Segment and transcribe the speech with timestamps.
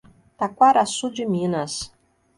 [0.37, 1.73] Taquaraçu de Minas